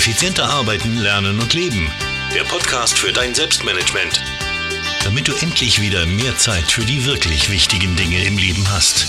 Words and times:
Effizienter 0.00 0.48
arbeiten, 0.48 0.96
lernen 0.96 1.38
und 1.40 1.52
leben. 1.52 1.86
Der 2.34 2.44
Podcast 2.44 2.98
für 2.98 3.12
dein 3.12 3.34
Selbstmanagement. 3.34 4.18
Damit 5.04 5.28
du 5.28 5.32
endlich 5.42 5.82
wieder 5.82 6.06
mehr 6.06 6.38
Zeit 6.38 6.64
für 6.72 6.86
die 6.86 7.04
wirklich 7.04 7.50
wichtigen 7.50 7.94
Dinge 7.96 8.24
im 8.24 8.38
Leben 8.38 8.66
hast. 8.70 9.04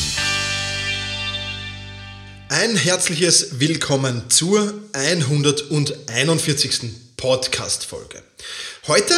Ein 2.49 2.75
herzliches 2.75 3.61
Willkommen 3.61 4.29
zur 4.29 4.73
141. 4.91 6.81
Podcast-Folge. 7.15 8.21
Heute 8.87 9.13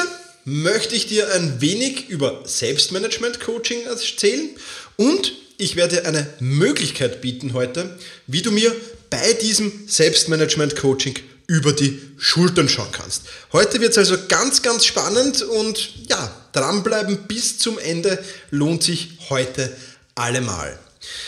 möchte 0.45 0.93
ich 0.93 1.07
dir 1.07 1.33
ein 1.33 1.59
wenig 1.59 2.07
über 2.07 2.43
Selbstmanagement-Coaching 2.45 3.87
erzählen 3.87 4.49
und 4.97 5.33
ich 5.57 5.75
werde 5.75 6.05
eine 6.05 6.27
Möglichkeit 6.39 7.21
bieten 7.21 7.53
heute, 7.53 7.97
wie 8.27 8.43
du 8.43 8.51
mir 8.51 8.75
bei 9.09 9.33
diesem 9.33 9.87
Selbstmanagement-Coaching 9.87 11.32
über 11.53 11.71
die 11.71 12.01
Schultern 12.17 12.67
schauen 12.67 12.91
kannst. 12.91 13.25
Heute 13.51 13.79
wird 13.79 13.91
es 13.91 13.99
also 13.99 14.15
ganz, 14.27 14.63
ganz 14.63 14.85
spannend 14.85 15.43
und 15.43 16.07
ja, 16.09 16.35
dranbleiben 16.51 17.27
bis 17.27 17.59
zum 17.59 17.77
Ende 17.77 18.17
lohnt 18.49 18.81
sich 18.81 19.19
heute 19.29 19.71
allemal. 20.15 20.79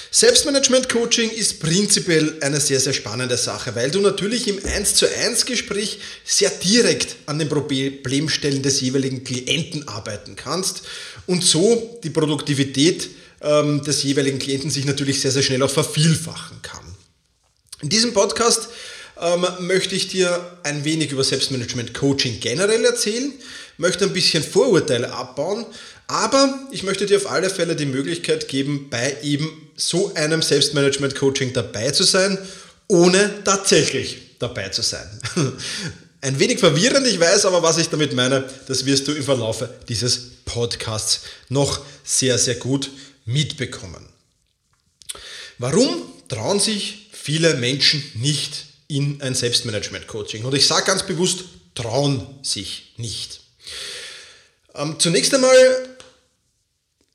Selbstmanagement-Coaching 0.10 1.30
ist 1.30 1.60
prinzipiell 1.60 2.38
eine 2.42 2.60
sehr, 2.60 2.80
sehr 2.80 2.94
spannende 2.94 3.38
Sache, 3.38 3.76
weil 3.76 3.92
du 3.92 4.02
natürlich 4.02 4.48
im 4.48 4.66
1 4.66 4.96
zu 4.96 5.06
1 5.08 5.46
Gespräch 5.46 6.00
sehr 6.24 6.50
direkt 6.50 7.18
an 7.28 7.38
den 7.38 7.48
Problemstellen 7.48 8.64
des 8.64 8.82
jeweiligen 8.82 9.24
Klienten 9.24 9.88
arbeiten 9.88 10.36
kannst 10.36 10.82
und 11.28 11.44
so 11.44 12.00
die 12.04 12.10
Produktivität 12.10 13.10
ähm, 13.42 13.84
des 13.84 14.02
jeweiligen 14.02 14.40
Klienten 14.40 14.72
sich 14.72 14.86
natürlich 14.86 15.22
sehr, 15.22 15.32
sehr 15.32 15.44
schnell 15.44 15.62
auch 15.62 15.70
vervielfachen 15.70 16.64
kann. 16.64 16.84
In 17.84 17.90
diesem 17.90 18.14
Podcast 18.14 18.70
ähm, 19.22 19.46
möchte 19.60 19.96
ich 19.96 20.08
dir 20.08 20.58
ein 20.64 20.84
wenig 20.84 21.12
über 21.12 21.24
Selbstmanagement 21.24 21.94
Coaching 21.94 22.40
generell 22.40 22.84
erzählen, 22.86 23.32
möchte 23.78 24.06
ein 24.06 24.14
bisschen 24.14 24.44
Vorurteile 24.44 25.14
abbauen, 25.14 25.66
aber 26.08 26.68
ich 26.72 26.84
möchte 26.84 27.06
dir 27.06 27.18
auf 27.18 27.30
alle 27.30 27.50
Fälle 27.50 27.76
die 27.76 27.86
Möglichkeit 27.86 28.48
geben, 28.48 28.90
bei 28.90 29.18
eben 29.24 29.70
so 29.76 30.14
einem 30.14 30.42
Selbstmanagement 30.42 31.16
Coaching 31.16 31.54
dabei 31.54 31.92
zu 31.92 32.04
sein, 32.04 32.38
ohne 32.88 33.44
tatsächlich 33.44 34.38
dabei 34.40 34.70
zu 34.70 34.82
sein. 34.82 35.08
Ein 36.22 36.40
wenig 36.40 36.60
verwirrend, 36.60 37.06
ich 37.08 37.20
weiß 37.20 37.46
aber, 37.46 37.62
was 37.62 37.78
ich 37.78 37.90
damit 37.90 38.14
meine, 38.14 38.50
das 38.68 38.86
wirst 38.86 39.08
du 39.08 39.12
im 39.12 39.24
Verlaufe 39.24 39.70
dieses 39.88 40.32
Podcasts 40.46 41.22
noch 41.50 41.82
sehr, 42.04 42.38
sehr 42.38 42.56
gut 42.56 42.90
mitbekommen. 43.26 44.08
Warum 45.58 46.02
trauen 46.28 46.60
sich 46.60 47.10
viele 47.12 47.56
Menschen 47.56 48.04
nicht 48.16 48.66
in 48.88 49.22
ein 49.22 49.36
Selbstmanagement-Coaching? 49.36 50.44
Und 50.44 50.54
ich 50.54 50.68
sage 50.68 50.86
ganz 50.86 51.06
bewusst, 51.06 51.46
trauen 51.74 52.26
sich 52.42 52.94
nicht. 52.98 53.42
Ähm, 54.76 54.96
zunächst 55.00 55.34
einmal 55.34 55.56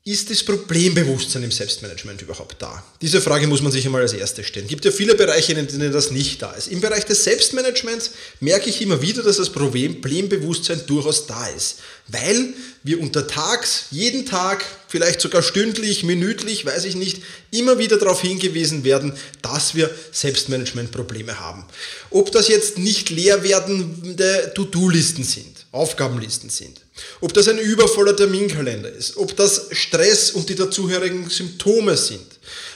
ist 0.03 0.31
das 0.31 0.43
Problembewusstsein 0.43 1.43
im 1.43 1.51
Selbstmanagement 1.51 2.23
überhaupt 2.23 2.59
da? 2.59 2.83
Diese 3.01 3.21
Frage 3.21 3.45
muss 3.45 3.61
man 3.61 3.71
sich 3.71 3.85
einmal 3.85 4.01
als 4.01 4.13
erstes 4.13 4.47
stellen. 4.47 4.65
Es 4.65 4.69
gibt 4.69 4.83
ja 4.83 4.89
viele 4.89 5.13
Bereiche, 5.13 5.53
in 5.53 5.67
denen 5.67 5.91
das 5.91 6.09
nicht 6.09 6.41
da 6.41 6.51
ist. 6.53 6.69
Im 6.69 6.81
Bereich 6.81 7.05
des 7.05 7.23
Selbstmanagements 7.23 8.11
merke 8.39 8.71
ich 8.71 8.81
immer 8.81 9.01
wieder, 9.03 9.21
dass 9.21 9.37
das 9.37 9.51
Problembewusstsein 9.51 10.81
durchaus 10.87 11.27
da 11.27 11.47
ist, 11.49 11.77
weil 12.07 12.55
wir 12.81 12.99
untertags, 12.99 13.85
jeden 13.91 14.25
Tag, 14.25 14.65
vielleicht 14.91 15.21
sogar 15.21 15.41
stündlich, 15.41 16.03
minütlich, 16.03 16.65
weiß 16.65 16.83
ich 16.85 16.95
nicht, 16.95 17.23
immer 17.49 17.79
wieder 17.79 17.97
darauf 17.97 18.21
hingewiesen 18.21 18.83
werden, 18.83 19.13
dass 19.41 19.73
wir 19.73 19.89
Selbstmanagementprobleme 20.11 21.39
haben. 21.39 21.65
Ob 22.09 22.31
das 22.31 22.49
jetzt 22.49 22.77
nicht 22.77 23.09
leer 23.09 23.41
werdende 23.41 24.51
To-Do-Listen 24.53 25.23
sind, 25.23 25.65
Aufgabenlisten 25.71 26.49
sind 26.49 26.81
ob 27.19 27.33
das 27.33 27.47
ein 27.47 27.57
übervoller 27.57 28.15
Terminkalender 28.15 28.91
ist, 28.91 29.17
ob 29.17 29.35
das 29.35 29.67
Stress 29.71 30.31
und 30.31 30.49
die 30.49 30.55
dazugehörigen 30.55 31.29
Symptome 31.29 31.97
sind, 31.97 32.25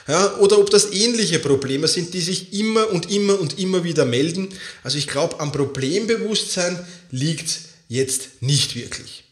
ja, 0.07 0.37
oder 0.37 0.59
ob 0.59 0.69
das 0.69 0.91
ähnliche 0.91 1.39
Probleme 1.39 1.87
sind, 1.87 2.13
die 2.13 2.21
sich 2.21 2.53
immer 2.53 2.89
und 2.91 3.11
immer 3.11 3.39
und 3.39 3.59
immer 3.59 3.83
wieder 3.83 4.05
melden. 4.05 4.49
Also 4.83 4.97
ich 4.97 5.07
glaube, 5.07 5.39
am 5.39 5.51
Problembewusstsein 5.51 6.85
liegt 7.11 7.59
jetzt 7.87 8.41
nicht 8.41 8.75
wirklich. 8.75 9.23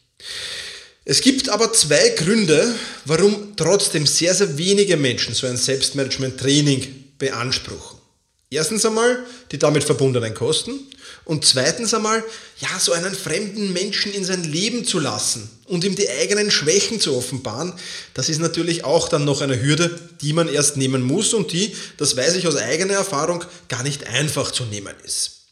Es 1.05 1.19
gibt 1.21 1.49
aber 1.49 1.73
zwei 1.73 2.09
Gründe, 2.09 2.75
warum 3.05 3.55
trotzdem 3.57 4.05
sehr, 4.05 4.33
sehr 4.33 4.57
wenige 4.57 4.95
Menschen 4.95 5.33
so 5.33 5.47
ein 5.47 5.57
Selbstmanagement-Training 5.57 7.11
beanspruchen. 7.17 7.99
Erstens 8.49 8.85
einmal 8.85 9.25
die 9.51 9.57
damit 9.57 9.83
verbundenen 9.83 10.33
Kosten 10.33 10.79
und 11.25 11.43
zweitens 11.43 11.93
einmal, 11.93 12.23
ja, 12.59 12.79
so 12.79 12.93
einen 12.93 13.15
fremden 13.15 13.73
Menschen 13.73 14.13
in 14.13 14.23
sein 14.23 14.43
Leben 14.43 14.85
zu 14.85 14.99
lassen 14.99 15.49
und 15.65 15.83
ihm 15.83 15.95
die 15.95 16.09
eigenen 16.09 16.51
Schwächen 16.51 17.01
zu 17.01 17.15
offenbaren, 17.15 17.73
das 18.13 18.29
ist 18.29 18.39
natürlich 18.39 18.83
auch 18.85 19.09
dann 19.09 19.25
noch 19.25 19.41
eine 19.41 19.61
Hürde, 19.61 19.99
die 20.21 20.33
man 20.33 20.47
erst 20.47 20.77
nehmen 20.77 21.01
muss 21.01 21.33
und 21.33 21.51
die, 21.51 21.75
das 21.97 22.15
weiß 22.15 22.35
ich 22.35 22.47
aus 22.47 22.55
eigener 22.55 22.93
Erfahrung, 22.93 23.43
gar 23.69 23.83
nicht 23.83 24.05
einfach 24.07 24.51
zu 24.51 24.65
nehmen 24.65 24.93
ist. 25.03 25.47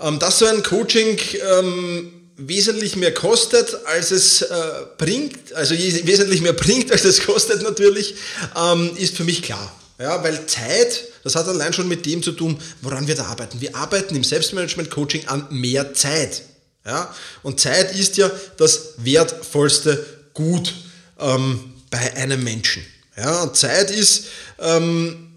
Ähm, 0.00 0.18
dass 0.18 0.38
so 0.38 0.46
ein 0.46 0.62
Coaching 0.62 1.18
ähm, 1.58 2.21
wesentlich 2.48 2.96
mehr 2.96 3.12
kostet, 3.14 3.86
als 3.86 4.10
es 4.10 4.42
äh, 4.42 4.56
bringt, 4.98 5.52
also 5.54 5.74
wesentlich 5.74 6.40
mehr 6.40 6.52
bringt, 6.52 6.90
als 6.92 7.04
es 7.04 7.24
kostet 7.24 7.62
natürlich, 7.62 8.14
ähm, 8.56 8.90
ist 8.96 9.16
für 9.16 9.24
mich 9.24 9.42
klar. 9.42 9.72
Ja, 9.98 10.22
weil 10.24 10.46
Zeit, 10.46 11.04
das 11.22 11.36
hat 11.36 11.46
allein 11.46 11.72
schon 11.72 11.86
mit 11.86 12.04
dem 12.06 12.22
zu 12.22 12.32
tun, 12.32 12.58
woran 12.80 13.06
wir 13.06 13.14
da 13.14 13.26
arbeiten. 13.26 13.60
Wir 13.60 13.76
arbeiten 13.76 14.16
im 14.16 14.24
Selbstmanagement-Coaching 14.24 15.28
an 15.28 15.46
mehr 15.50 15.94
Zeit. 15.94 16.42
Ja? 16.84 17.14
Und 17.42 17.60
Zeit 17.60 17.94
ist 17.96 18.16
ja 18.16 18.30
das 18.56 18.94
wertvollste 18.96 20.04
Gut 20.34 20.74
ähm, 21.20 21.72
bei 21.90 22.16
einem 22.16 22.42
Menschen. 22.42 22.84
Ja? 23.16 23.42
Und 23.42 23.56
Zeit 23.56 23.90
ist 23.90 24.24
ähm, 24.58 25.28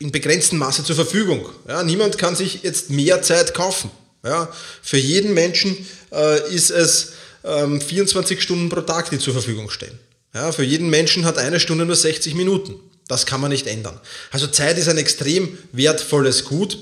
in 0.00 0.12
begrenztem 0.12 0.58
Maße 0.58 0.84
zur 0.84 0.96
Verfügung. 0.96 1.48
Ja? 1.66 1.82
Niemand 1.82 2.18
kann 2.18 2.36
sich 2.36 2.62
jetzt 2.62 2.90
mehr 2.90 3.22
Zeit 3.22 3.54
kaufen. 3.54 3.90
Ja? 4.24 4.52
Für 4.82 4.98
jeden 4.98 5.34
Menschen 5.34 5.76
äh, 6.12 6.54
ist 6.54 6.70
es 6.70 7.12
ähm, 7.44 7.80
24 7.80 8.42
Stunden 8.42 8.68
pro 8.68 8.80
Tag, 8.82 9.10
die 9.10 9.18
zur 9.18 9.32
Verfügung 9.32 9.70
stehen. 9.70 9.98
Ja? 10.34 10.52
Für 10.52 10.64
jeden 10.64 10.90
Menschen 10.90 11.24
hat 11.24 11.38
eine 11.38 11.60
Stunde 11.60 11.84
nur 11.84 11.96
60 11.96 12.34
Minuten. 12.34 12.74
Das 13.08 13.26
kann 13.26 13.40
man 13.40 13.50
nicht 13.50 13.66
ändern. 13.66 14.00
Also 14.30 14.46
Zeit 14.46 14.78
ist 14.78 14.88
ein 14.88 14.98
extrem 14.98 15.58
wertvolles 15.72 16.44
Gut. 16.44 16.78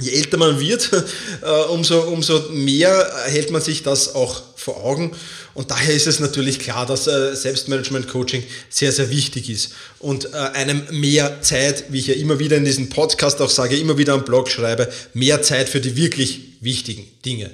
Je 0.00 0.12
älter 0.12 0.36
man 0.36 0.60
wird, 0.60 0.90
äh, 1.42 1.50
umso, 1.70 2.00
umso 2.02 2.50
mehr 2.50 3.12
hält 3.26 3.50
man 3.50 3.60
sich 3.60 3.82
das 3.82 4.14
auch 4.14 4.42
vor 4.54 4.84
Augen. 4.84 5.12
Und 5.54 5.70
daher 5.70 5.94
ist 5.94 6.06
es 6.06 6.20
natürlich 6.20 6.60
klar, 6.60 6.86
dass 6.86 7.06
äh, 7.06 7.34
Selbstmanagement-Coaching 7.34 8.44
sehr, 8.70 8.92
sehr 8.92 9.10
wichtig 9.10 9.50
ist. 9.50 9.72
Und 9.98 10.26
äh, 10.26 10.36
einem 10.36 10.82
mehr 10.90 11.42
Zeit, 11.42 11.84
wie 11.88 11.98
ich 11.98 12.06
ja 12.06 12.14
immer 12.14 12.38
wieder 12.38 12.56
in 12.56 12.64
diesem 12.64 12.88
Podcast 12.88 13.40
auch 13.40 13.50
sage, 13.50 13.76
immer 13.76 13.98
wieder 13.98 14.14
am 14.14 14.24
Blog 14.24 14.48
schreibe, 14.48 14.88
mehr 15.14 15.42
Zeit 15.42 15.68
für 15.68 15.80
die 15.80 15.96
wirklich 15.96 16.40
wichtigen 16.60 17.06
Dinge 17.24 17.50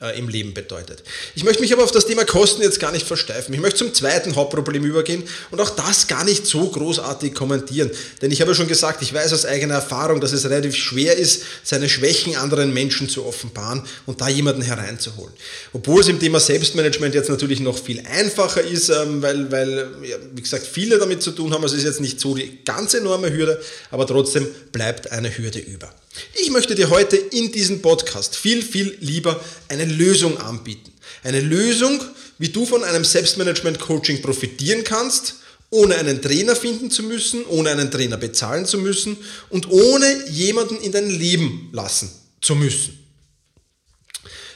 äh, 0.00 0.18
im 0.18 0.28
Leben 0.28 0.52
bedeutet. 0.52 1.02
Ich 1.34 1.44
möchte 1.44 1.62
mich 1.62 1.72
aber 1.72 1.82
auf 1.82 1.90
das 1.90 2.04
Thema 2.04 2.26
Kosten 2.26 2.60
jetzt 2.60 2.80
gar 2.80 2.92
nicht 2.92 3.06
versteifen. 3.06 3.54
Ich 3.54 3.60
möchte 3.60 3.78
zum 3.78 3.94
zweiten 3.94 4.36
Hauptproblem 4.36 4.84
übergehen 4.84 5.22
und 5.50 5.60
auch 5.60 5.70
das 5.70 6.06
gar 6.06 6.22
nicht 6.24 6.46
so 6.46 6.68
großartig 6.68 7.34
kommentieren. 7.34 7.90
Denn 8.20 8.30
ich 8.30 8.42
habe 8.42 8.54
schon 8.54 8.68
gesagt, 8.68 9.00
ich 9.00 9.14
weiß 9.14 9.32
aus 9.32 9.46
eigener 9.46 9.74
Erfahrung, 9.74 10.20
dass 10.20 10.32
es 10.32 10.44
relativ 10.44 10.76
schwer 10.76 11.16
ist, 11.16 11.44
seine 11.62 11.88
Schwächen 11.88 12.36
anderen 12.36 12.74
Menschen 12.74 13.08
zu 13.08 13.24
offenbaren 13.24 13.82
und 14.04 14.20
da 14.20 14.28
jemanden 14.28 14.62
hereinzuholen. 14.62 15.32
Obwohl 15.72 16.02
es 16.02 16.08
im 16.08 16.20
Thema 16.20 16.40
Selbstmanagement 16.40 17.14
jetzt 17.14 17.30
natürlich 17.30 17.60
noch 17.60 17.78
viel 17.78 18.02
einfacher 18.06 18.60
ist, 18.60 18.90
ähm, 18.90 19.22
weil, 19.22 19.50
weil 19.50 19.88
wie 20.34 20.42
gesagt, 20.42 20.66
viele 20.66 20.98
damit 20.98 21.22
zu 21.22 21.30
tun 21.30 21.54
haben. 21.54 21.62
Also 21.62 21.74
es 21.74 21.82
ist 21.82 21.88
jetzt 21.88 22.00
nicht 22.02 22.20
so 22.20 22.34
die 22.34 22.58
ganz 22.66 22.92
enorme 22.92 23.32
Hürde, 23.32 23.60
aber 23.90 24.06
trotzdem 24.06 24.46
bleibt 24.72 25.10
eine 25.10 25.34
Hürde 25.36 25.58
über. 25.58 25.90
Ich 26.34 26.50
möchte 26.50 26.74
dir 26.74 26.90
heute 26.90 27.16
in 27.16 27.52
diesem 27.52 27.82
Podcast 27.82 28.36
viel, 28.36 28.62
viel 28.62 28.96
lieber 29.00 29.40
eine 29.68 29.84
Lösung 29.84 30.38
anbieten. 30.38 30.92
Eine 31.22 31.40
Lösung, 31.40 32.00
wie 32.38 32.48
du 32.48 32.66
von 32.66 32.84
einem 32.84 33.04
Selbstmanagement-Coaching 33.04 34.22
profitieren 34.22 34.84
kannst, 34.84 35.36
ohne 35.70 35.96
einen 35.96 36.22
Trainer 36.22 36.54
finden 36.54 36.90
zu 36.90 37.02
müssen, 37.02 37.44
ohne 37.46 37.70
einen 37.70 37.90
Trainer 37.90 38.16
bezahlen 38.16 38.66
zu 38.66 38.78
müssen 38.78 39.16
und 39.48 39.70
ohne 39.70 40.28
jemanden 40.30 40.80
in 40.80 40.92
dein 40.92 41.10
Leben 41.10 41.68
lassen 41.72 42.10
zu 42.40 42.54
müssen. 42.54 42.98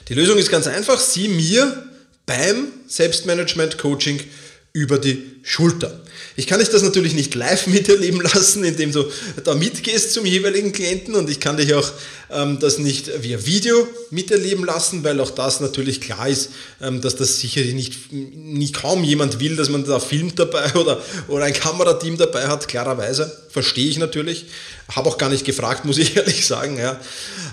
Die 0.08 0.14
Lösung 0.14 0.38
ist 0.38 0.50
ganz 0.50 0.66
einfach, 0.66 0.98
sieh 0.98 1.28
mir 1.28 1.88
beim 2.26 2.68
Selbstmanagement-Coaching 2.86 4.20
über 4.72 4.98
die 4.98 5.22
Schulter. 5.42 6.00
Ich 6.36 6.46
kann 6.46 6.60
dich 6.60 6.68
das 6.68 6.82
natürlich 6.82 7.14
nicht 7.14 7.34
live 7.34 7.66
miterleben 7.66 8.20
lassen, 8.20 8.64
indem 8.64 8.92
du 8.92 9.04
da 9.44 9.54
mitgehst 9.54 10.12
zum 10.12 10.24
jeweiligen 10.24 10.72
Klienten 10.72 11.14
und 11.14 11.28
ich 11.28 11.40
kann 11.40 11.56
dich 11.56 11.74
auch 11.74 11.90
ähm, 12.30 12.58
das 12.60 12.78
nicht 12.78 13.10
via 13.22 13.44
Video 13.44 13.86
miterleben 14.10 14.64
lassen, 14.64 15.02
weil 15.02 15.20
auch 15.20 15.30
das 15.30 15.60
natürlich 15.60 16.00
klar 16.00 16.28
ist, 16.28 16.50
ähm, 16.80 17.00
dass 17.00 17.16
das 17.16 17.40
sicherlich 17.40 17.74
nicht, 17.74 18.12
nicht 18.12 18.74
kaum 18.74 19.02
jemand 19.02 19.40
will, 19.40 19.56
dass 19.56 19.68
man 19.68 19.84
da 19.84 19.98
filmt 19.98 20.38
dabei 20.38 20.72
oder, 20.74 21.02
oder 21.28 21.44
ein 21.44 21.54
Kamerateam 21.54 22.16
dabei 22.16 22.46
hat, 22.46 22.68
klarerweise. 22.68 23.30
Verstehe 23.50 23.88
ich 23.88 23.98
natürlich. 23.98 24.46
Habe 24.94 25.08
auch 25.08 25.18
gar 25.18 25.30
nicht 25.30 25.44
gefragt, 25.44 25.84
muss 25.84 25.98
ich 25.98 26.16
ehrlich 26.16 26.46
sagen. 26.46 26.78
Ja. 26.78 27.00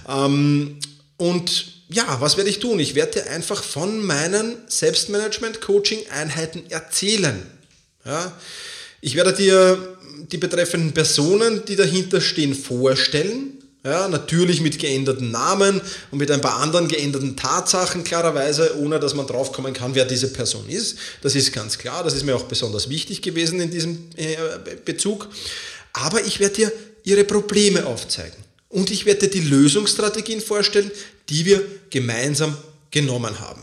Ähm, 0.08 0.78
und 1.18 1.76
ja, 1.89 2.18
was 2.19 2.38
werde 2.38 2.50
ich 2.50 2.60
tun? 2.60 2.80
Ich 2.80 2.95
werde 2.95 3.22
dir 3.22 3.30
einfach 3.30 3.63
von 3.63 4.06
meinen 4.06 4.57
Selbstmanagement-Coaching-Einheiten 4.68 6.69
erzählen. 6.69 7.42
Ja? 8.06 8.34
Ich 9.01 9.16
werde 9.16 9.34
dir 9.34 9.98
die 10.31 10.38
betreffenden 10.38 10.94
Personen, 10.94 11.66
die 11.66 11.75
dahinter 11.75 12.22
stehen, 12.22 12.56
vorstellen. 12.56 13.54
Ja, 13.84 14.07
natürlich 14.10 14.60
mit 14.60 14.80
geänderten 14.80 15.31
Namen 15.31 15.80
und 16.12 16.18
mit 16.18 16.30
ein 16.30 16.42
paar 16.42 16.57
anderen 16.57 16.89
geänderten 16.89 17.38
Tatsachen, 17.38 18.04
klarerweise, 18.04 18.75
ohne 18.80 19.00
dass 19.00 19.13
man 19.13 19.28
draufkommen 19.28 19.72
kann, 19.72 19.95
wer 19.95 20.04
diese 20.04 20.34
Person 20.34 20.68
ist. 20.68 20.98
Das 21.22 21.36
ist 21.36 21.54
ganz 21.54 21.78
klar, 21.78 22.04
das 22.04 22.13
ist 22.13 22.25
mir 22.25 22.36
auch 22.36 22.44
besonders 22.44 22.89
wichtig 22.89 23.22
gewesen 23.22 23.62
in 23.62 23.72
diesem 23.72 24.10
äh, 24.18 24.36
Bezug. 24.84 25.30
Aber 25.94 26.25
ich 26.25 26.42
werde 26.42 26.56
dir 26.56 26.72
ihre 27.04 27.24
Probleme 27.24 27.86
aufzeigen. 27.86 28.36
Und 28.68 28.92
ich 28.92 29.06
werde 29.06 29.30
dir 29.30 29.42
die 29.42 29.48
Lösungsstrategien 29.48 30.42
vorstellen, 30.42 30.92
die 31.29 31.45
wir 31.45 31.63
gemeinsam 31.89 32.57
genommen 32.91 33.39
haben. 33.39 33.62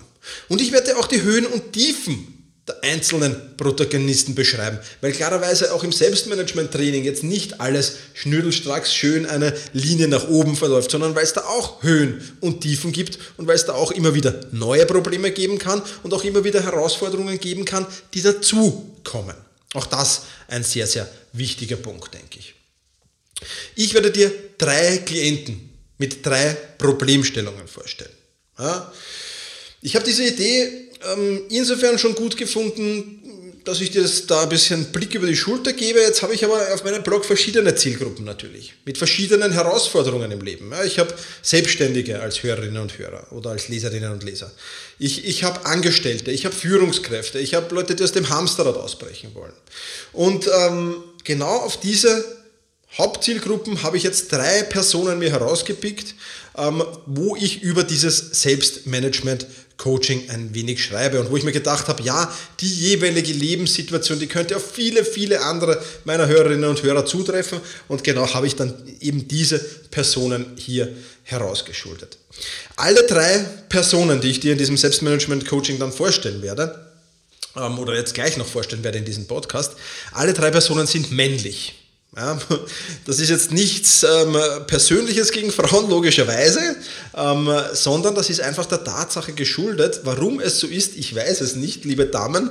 Und 0.49 0.61
ich 0.61 0.73
werde 0.73 0.97
auch 0.97 1.07
die 1.07 1.23
Höhen 1.23 1.47
und 1.47 1.73
Tiefen 1.73 2.35
der 2.67 2.83
einzelnen 2.83 3.57
Protagonisten 3.59 4.35
beschreiben, 4.35 4.79
weil 5.03 5.13
klarerweise 5.13 5.75
auch 5.75 5.85
im 5.85 5.93
Selbstmanagement-Training 5.93 7.05
jetzt 7.05 7.23
nicht 7.23 7.61
alles 7.61 7.97
schnürdelstracks 8.15 8.95
schön 8.95 9.27
eine 9.27 9.55
Linie 9.75 10.09
nach 10.09 10.29
oben 10.29 10.57
verläuft, 10.57 10.91
sondern 10.91 11.15
weil 11.15 11.25
es 11.25 11.35
da 11.35 11.43
auch 11.43 11.83
Höhen 11.83 12.23
und 12.41 12.63
Tiefen 12.63 12.93
gibt 12.93 13.19
und 13.37 13.47
weil 13.47 13.57
es 13.57 13.67
da 13.67 13.75
auch 13.75 13.91
immer 13.91 14.15
wieder 14.15 14.41
neue 14.51 14.87
Probleme 14.87 15.31
geben 15.31 15.59
kann 15.59 15.83
und 16.03 16.15
auch 16.15 16.25
immer 16.25 16.43
wieder 16.45 16.63
Herausforderungen 16.63 17.39
geben 17.39 17.67
kann, 17.67 17.87
die 18.15 18.23
dazukommen. 18.23 19.37
Auch 19.75 19.87
das 19.87 20.23
ein 20.49 20.65
sehr, 20.65 20.87
sehr 20.87 21.07
wichtiger 21.35 21.77
Punkt, 21.77 22.15
denke 22.15 22.39
ich. 22.39 22.55
Ich 23.75 23.93
werde 23.93 24.11
dir 24.11 24.33
drei 24.57 24.99
Klienten 24.99 25.74
mit 25.99 26.25
drei 26.25 26.57
Problemstellungen 26.79 27.67
vorstellen. 27.69 28.15
Ja? 28.59 28.93
Ich 29.83 29.95
habe 29.95 30.05
diese 30.05 30.25
Idee 30.25 30.91
ähm, 31.13 31.43
insofern 31.51 31.99
schon 31.99 32.15
gut 32.15 32.37
gefunden, 32.37 33.21
dass 33.65 33.81
ich 33.81 33.91
dir 33.91 34.09
da 34.27 34.43
ein 34.43 34.49
bisschen 34.51 34.93
Blick 34.93 35.15
über 35.15 35.27
die 35.27 35.37
Schulter 35.37 35.73
gebe. 35.73 35.99
Jetzt 36.01 36.23
habe 36.23 36.35
ich 36.35 36.45
aber 36.45 36.75
auf 36.75 36.85
meinem 36.85 37.03
Blog 37.03 37.25
verschiedene 37.25 37.75
Zielgruppen 37.75 38.25
natürlich, 38.25 38.75
mit 38.85 38.99
verschiedenen 38.99 39.53
Herausforderungen 39.53 40.31
im 40.31 40.41
Leben. 40.43 40.71
Ja, 40.71 40.85
ich 40.85 40.99
habe 40.99 41.15
Selbstständige 41.43 42.21
als 42.21 42.43
Hörerinnen 42.43 42.81
und 42.81 42.99
Hörer 42.99 43.33
oder 43.33 43.51
als 43.51 43.69
Leserinnen 43.69 44.13
und 44.13 44.23
Leser. 44.23 44.53
Ich, 44.99 45.25
ich 45.25 45.45
habe 45.45 45.65
Angestellte, 45.65 46.31
ich 46.31 46.45
habe 46.45 46.55
Führungskräfte, 46.55 47.39
ich 47.39 47.55
habe 47.55 47.75
Leute, 47.75 47.95
die 47.95 48.05
aus 48.05 48.13
dem 48.13 48.29
Hamsterrad 48.29 48.77
ausbrechen 48.77 49.35
wollen. 49.35 49.55
Und 50.13 50.47
ähm, 50.47 51.03
genau 51.25 51.57
auf 51.57 51.81
diese 51.81 52.25
Hauptzielgruppen 52.97 53.83
habe 53.83 53.97
ich 53.97 54.05
jetzt 54.05 54.31
drei 54.31 54.63
Personen 54.63 55.19
mir 55.19 55.31
herausgepickt, 55.31 56.15
ähm, 56.57 56.85
wo 57.07 57.35
ich 57.35 57.63
über 57.63 57.83
dieses 57.83 58.43
Selbstmanagement-Coaching 58.43 60.31
ein 60.31 60.55
wenig 60.55 60.85
schreibe 60.85 61.19
und 61.21 61.31
wo 61.31 61.37
ich 61.37 61.43
mir 61.43 61.53
gedacht 61.53 61.89
habe, 61.89 62.05
ja, 62.05 62.33
die 62.61 62.69
jeweilige 62.69 63.33
Lebenssituation, 63.33 64.21
die 64.21 64.29
könnte 64.29 64.57
auf 64.57 64.71
viele, 64.71 65.05
viele 65.05 65.41
andere 65.41 65.83
meiner 66.05 66.29
Hörerinnen 66.29 66.71
und 66.71 66.85
Hörer 66.85 67.05
zutreffen 67.05 67.61
und 67.89 68.05
genau 68.05 68.33
habe 68.33 68.47
ich 68.47 68.55
dann 68.55 68.73
eben 69.01 69.27
diese 69.27 69.59
Personen 69.91 70.53
hier 70.57 70.89
herausgeschultet. 71.25 72.19
Alle 72.77 73.05
drei 73.07 73.45
Personen, 73.69 74.21
die 74.21 74.31
ich 74.31 74.41
dir 74.41 74.53
in 74.53 74.59
diesem 74.59 74.77
Selbstmanagement-Coaching 74.77 75.81
dann 75.81 75.93
vorstellen 75.93 76.43
werde, 76.43 76.93
ähm, 77.57 77.79
oder 77.81 77.97
jetzt 77.97 78.15
gleich 78.15 78.37
noch 78.37 78.47
vorstellen 78.47 78.85
werde 78.85 78.99
in 78.99 79.05
diesem 79.05 79.27
Podcast, 79.27 79.73
alle 80.13 80.33
drei 80.33 80.53
Personen 80.53 80.87
sind 80.87 81.11
männlich. 81.11 81.84
Ja, 82.17 82.39
das 83.07 83.19
ist 83.19 83.29
jetzt 83.29 83.51
nichts 83.51 84.05
ähm, 84.05 84.37
Persönliches 84.67 85.33
gegen 85.33 85.51
Frauen, 85.51 85.91
logischerweise, 85.91 86.61
ähm, 87.17 87.51
sondern 87.73 88.15
das 88.15 88.31
ist 88.31 88.41
einfach 88.41 88.67
der 88.67 88.85
Tatsache 88.85 89.33
geschuldet. 89.33 90.01
Warum 90.05 90.39
es 90.39 90.61
so 90.61 90.69
ist, 90.69 90.97
ich 90.97 91.15
weiß 91.15 91.41
es 91.41 91.57
nicht, 91.57 91.85
liebe 91.85 92.07
Damen, 92.07 92.51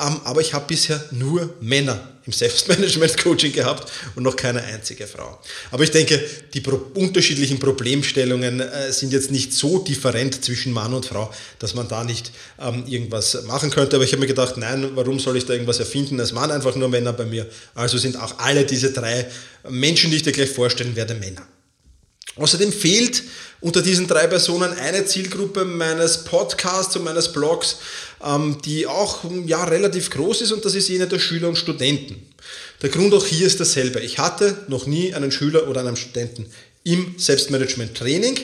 ähm, 0.00 0.20
aber 0.24 0.40
ich 0.40 0.52
habe 0.52 0.64
bisher 0.66 1.02
nur 1.12 1.54
Männer 1.60 2.13
im 2.26 2.32
Selbstmanagement-Coaching 2.32 3.52
gehabt 3.52 3.90
und 4.14 4.22
noch 4.22 4.36
keine 4.36 4.62
einzige 4.62 5.06
Frau. 5.06 5.38
Aber 5.70 5.84
ich 5.84 5.90
denke, 5.90 6.20
die 6.52 6.60
pro 6.60 6.80
unterschiedlichen 6.94 7.58
Problemstellungen 7.58 8.60
äh, 8.60 8.92
sind 8.92 9.12
jetzt 9.12 9.30
nicht 9.30 9.52
so 9.52 9.78
different 9.78 10.44
zwischen 10.44 10.72
Mann 10.72 10.94
und 10.94 11.06
Frau, 11.06 11.32
dass 11.58 11.74
man 11.74 11.88
da 11.88 12.04
nicht 12.04 12.32
ähm, 12.60 12.84
irgendwas 12.86 13.42
machen 13.44 13.70
könnte. 13.70 13.96
Aber 13.96 14.04
ich 14.04 14.12
habe 14.12 14.20
mir 14.20 14.26
gedacht, 14.26 14.56
nein, 14.56 14.90
warum 14.94 15.18
soll 15.18 15.36
ich 15.36 15.44
da 15.44 15.52
irgendwas 15.52 15.80
erfinden? 15.80 16.18
Es 16.20 16.34
waren 16.34 16.50
einfach 16.50 16.74
nur 16.76 16.88
Männer 16.88 17.12
bei 17.12 17.24
mir. 17.24 17.46
Also 17.74 17.98
sind 17.98 18.16
auch 18.16 18.38
alle 18.38 18.64
diese 18.64 18.92
drei 18.92 19.26
Menschen, 19.68 20.10
die 20.10 20.16
ich 20.16 20.22
dir 20.22 20.32
gleich 20.32 20.50
vorstellen 20.50 20.96
werde, 20.96 21.14
Männer. 21.14 21.46
Außerdem 22.36 22.72
fehlt 22.72 23.22
unter 23.60 23.80
diesen 23.80 24.06
drei 24.06 24.26
Personen 24.26 24.72
eine 24.72 25.06
Zielgruppe 25.06 25.64
meines 25.64 26.24
Podcasts 26.24 26.94
und 26.96 27.04
meines 27.04 27.32
Blogs, 27.32 27.78
ähm, 28.24 28.58
die 28.64 28.86
auch 28.86 29.20
ja, 29.46 29.64
relativ 29.64 30.10
groß 30.10 30.42
ist 30.42 30.52
und 30.52 30.64
das 30.64 30.74
ist 30.74 30.88
jene 30.88 31.06
der 31.06 31.18
Schüler 31.18 31.48
und 31.48 31.56
Studenten. 31.56 32.26
Der 32.82 32.90
Grund 32.90 33.14
auch 33.14 33.24
hier 33.24 33.46
ist 33.46 33.60
dasselbe. 33.60 34.00
Ich 34.00 34.18
hatte 34.18 34.64
noch 34.68 34.86
nie 34.86 35.14
einen 35.14 35.30
Schüler 35.30 35.68
oder 35.68 35.80
einen 35.80 35.96
Studenten 35.96 36.46
im 36.82 37.14
Selbstmanagement-Training 37.16 38.38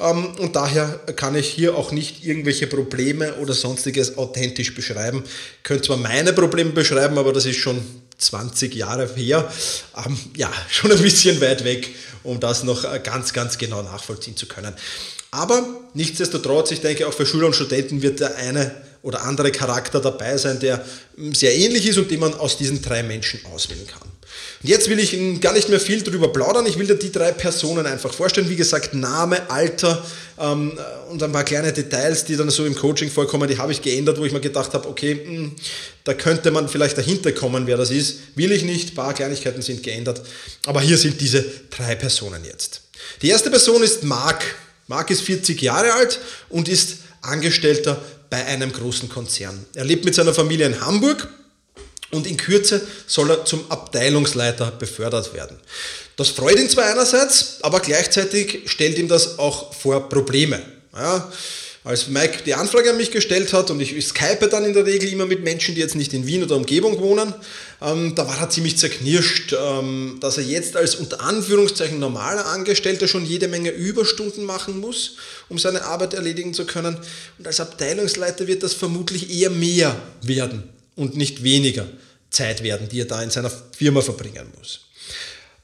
ähm, 0.00 0.26
und 0.38 0.56
daher 0.56 1.00
kann 1.14 1.36
ich 1.36 1.48
hier 1.48 1.76
auch 1.76 1.92
nicht 1.92 2.24
irgendwelche 2.24 2.66
Probleme 2.66 3.34
oder 3.34 3.54
sonstiges 3.54 4.18
authentisch 4.18 4.74
beschreiben. 4.74 5.22
Ich 5.58 5.62
könnte 5.62 5.84
zwar 5.84 5.98
meine 5.98 6.32
Probleme 6.32 6.70
beschreiben, 6.70 7.18
aber 7.18 7.32
das 7.32 7.46
ist 7.46 7.58
schon 7.58 7.80
20 8.18 8.74
Jahre 8.74 9.08
her. 9.14 9.52
Ähm, 10.04 10.18
ja, 10.36 10.52
schon 10.70 10.92
ein 10.92 11.02
bisschen 11.02 11.40
weit 11.40 11.64
weg 11.64 11.94
um 12.24 12.40
das 12.40 12.64
noch 12.64 12.84
äh, 12.84 12.98
ganz, 12.98 13.32
ganz 13.32 13.58
genau 13.58 13.82
nachvollziehen 13.82 14.36
zu 14.36 14.46
können. 14.46 14.74
Aber 15.30 15.64
nichtsdestotrotz, 15.94 16.72
ich 16.72 16.80
denke, 16.80 17.06
auch 17.06 17.12
für 17.12 17.26
Schüler 17.26 17.46
und 17.46 17.54
Studenten 17.54 18.02
wird 18.02 18.20
der 18.20 18.36
eine 18.36 18.74
oder 19.02 19.22
andere 19.22 19.52
Charakter 19.52 20.00
dabei 20.00 20.36
sein, 20.38 20.58
der 20.58 20.84
hm, 21.16 21.34
sehr 21.34 21.54
ähnlich 21.54 21.86
ist 21.86 21.98
und 21.98 22.10
den 22.10 22.20
man 22.20 22.34
aus 22.34 22.56
diesen 22.56 22.82
drei 22.82 23.02
Menschen 23.02 23.40
auswählen 23.52 23.86
kann. 23.86 24.08
Und 24.62 24.68
jetzt 24.68 24.88
will 24.88 24.98
ich 24.98 25.40
gar 25.40 25.52
nicht 25.52 25.68
mehr 25.68 25.80
viel 25.80 26.02
darüber 26.02 26.32
plaudern. 26.32 26.66
Ich 26.66 26.78
will 26.78 26.86
dir 26.86 26.94
die 26.94 27.12
drei 27.12 27.32
Personen 27.32 27.86
einfach 27.86 28.12
vorstellen. 28.12 28.48
Wie 28.48 28.56
gesagt, 28.56 28.94
Name, 28.94 29.50
Alter 29.50 30.04
ähm, 30.38 30.78
und 31.10 31.22
ein 31.22 31.32
paar 31.32 31.44
kleine 31.44 31.72
Details, 31.72 32.24
die 32.24 32.36
dann 32.36 32.50
so 32.50 32.64
im 32.64 32.74
Coaching 32.74 33.10
vorkommen, 33.10 33.48
die 33.48 33.58
habe 33.58 33.72
ich 33.72 33.82
geändert, 33.82 34.18
wo 34.18 34.24
ich 34.24 34.32
mir 34.32 34.40
gedacht 34.40 34.72
habe, 34.72 34.88
okay, 34.88 35.14
mh, 35.14 35.36
hm, 35.36 35.52
da 36.04 36.14
könnte 36.14 36.50
man 36.50 36.68
vielleicht 36.68 36.96
dahinter 36.98 37.32
kommen, 37.32 37.66
wer 37.66 37.76
das 37.76 37.90
ist. 37.90 38.18
Will 38.36 38.52
ich 38.52 38.64
nicht. 38.64 38.90
Ein 38.90 38.94
paar 38.94 39.14
Kleinigkeiten 39.14 39.62
sind 39.62 39.82
geändert. 39.82 40.22
Aber 40.66 40.80
hier 40.80 40.98
sind 40.98 41.20
diese 41.20 41.44
drei 41.70 41.94
Personen 41.94 42.44
jetzt. 42.44 42.82
Die 43.22 43.28
erste 43.28 43.50
Person 43.50 43.82
ist 43.82 44.04
Marc. 44.04 44.44
Marc 44.86 45.10
ist 45.10 45.22
40 45.22 45.60
Jahre 45.62 45.92
alt 45.94 46.20
und 46.48 46.68
ist 46.68 46.98
Angestellter 47.22 48.02
bei 48.28 48.44
einem 48.44 48.72
großen 48.72 49.08
Konzern. 49.08 49.64
Er 49.74 49.84
lebt 49.84 50.04
mit 50.04 50.14
seiner 50.14 50.34
Familie 50.34 50.66
in 50.66 50.80
Hamburg 50.80 51.28
und 52.14 52.26
in 52.26 52.36
Kürze 52.36 52.80
soll 53.06 53.30
er 53.30 53.44
zum 53.44 53.70
Abteilungsleiter 53.70 54.70
befördert 54.72 55.34
werden. 55.34 55.58
Das 56.16 56.28
freut 56.28 56.58
ihn 56.58 56.70
zwar 56.70 56.86
einerseits, 56.86 57.58
aber 57.62 57.80
gleichzeitig 57.80 58.62
stellt 58.66 58.98
ihm 58.98 59.08
das 59.08 59.38
auch 59.38 59.74
vor 59.74 60.08
Probleme. 60.08 60.62
Ja, 60.96 61.30
als 61.84 62.08
Mike 62.08 62.44
die 62.46 62.54
Anfrage 62.54 62.90
an 62.90 62.96
mich 62.96 63.10
gestellt 63.10 63.52
hat 63.52 63.70
und 63.70 63.78
ich 63.78 64.06
skype 64.06 64.48
dann 64.48 64.64
in 64.64 64.72
der 64.72 64.86
Regel 64.86 65.12
immer 65.12 65.26
mit 65.26 65.44
Menschen, 65.44 65.74
die 65.74 65.82
jetzt 65.82 65.96
nicht 65.96 66.14
in 66.14 66.26
Wien 66.26 66.42
oder 66.42 66.56
Umgebung 66.56 66.98
wohnen, 66.98 67.34
ähm, 67.82 68.14
da 68.14 68.26
war 68.26 68.40
er 68.40 68.48
ziemlich 68.48 68.78
zerknirscht, 68.78 69.52
ähm, 69.52 70.16
dass 70.20 70.38
er 70.38 70.44
jetzt 70.44 70.76
als 70.76 70.94
unter 70.94 71.20
Anführungszeichen 71.20 71.98
normaler 71.98 72.46
Angestellter 72.46 73.06
schon 73.06 73.26
jede 73.26 73.48
Menge 73.48 73.70
Überstunden 73.70 74.44
machen 74.44 74.80
muss, 74.80 75.16
um 75.50 75.58
seine 75.58 75.84
Arbeit 75.84 76.14
erledigen 76.14 76.54
zu 76.54 76.64
können. 76.64 76.96
Und 77.38 77.46
als 77.46 77.60
Abteilungsleiter 77.60 78.46
wird 78.46 78.62
das 78.62 78.72
vermutlich 78.72 79.30
eher 79.30 79.50
mehr 79.50 79.94
werden 80.22 80.62
und 80.96 81.18
nicht 81.18 81.42
weniger 81.42 81.86
Zeit 82.34 82.62
werden, 82.62 82.88
die 82.88 83.00
er 83.00 83.06
da 83.06 83.22
in 83.22 83.30
seiner 83.30 83.50
Firma 83.50 84.02
verbringen 84.02 84.52
muss. 84.58 84.80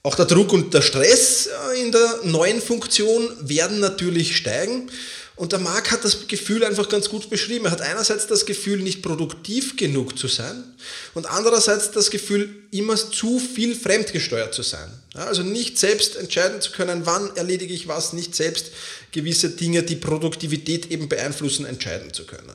Auch 0.03 0.15
der 0.15 0.25
Druck 0.25 0.53
und 0.53 0.73
der 0.73 0.81
Stress 0.81 1.47
äh, 1.47 1.81
in 1.81 1.93
der 1.93 2.21
neuen 2.25 2.63
Funktion 2.63 3.29
werden 3.41 3.81
natürlich 3.81 4.37
steigen. 4.37 4.91
Und 5.37 5.53
der 5.53 5.59
Marc 5.59 5.91
hat 5.91 6.05
das 6.05 6.27
Gefühl 6.29 6.65
einfach 6.65 6.89
ganz 6.91 7.09
gut 7.09 7.31
beschrieben. 7.31 7.65
Er 7.65 7.71
hat 7.71 7.81
einerseits 7.81 8.27
das 8.27 8.45
Gefühl, 8.45 8.81
nicht 8.81 9.03
produktiv 9.03 9.77
genug 9.77 10.19
zu 10.19 10.29
sein 10.29 10.65
und 11.15 11.25
andererseits 11.25 11.91
das 11.93 12.11
Gefühl, 12.11 12.51
immer 12.71 12.95
zu 12.95 13.39
viel 13.39 13.75
fremdgesteuert 13.75 14.53
zu 14.53 14.63
sein. 14.63 14.91
also 15.15 15.43
nicht 15.43 15.79
selbst 15.79 16.17
entscheiden 16.17 16.61
zu 16.61 16.73
können, 16.73 17.07
wann 17.07 17.35
erledige 17.37 17.73
ich 17.73 17.89
was, 17.89 18.13
nicht 18.13 18.35
selbst 18.35 18.67
gewisse 19.13 19.49
Dinge, 19.49 19.83
die 19.83 19.97
Produktivität 19.97 20.91
eben 20.91 21.09
beeinflussen, 21.09 21.65
entscheiden 21.65 22.13
zu 22.13 22.27
können. 22.27 22.53